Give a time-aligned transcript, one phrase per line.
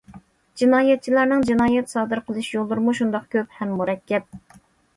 [0.61, 4.31] جىنايەتچىلەرنىڭ جىنايەت سادىر قىلىش يوللىرىمۇ شۇنداق كۆپ ھەم مۇرەككەپ.